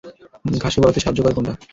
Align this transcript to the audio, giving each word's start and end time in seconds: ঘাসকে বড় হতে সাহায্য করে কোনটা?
ঘাসকে 0.55 0.79
বড় 0.81 0.89
হতে 0.89 1.01
সাহায্য 1.01 1.19
করে 1.23 1.35
কোনটা? 1.37 1.53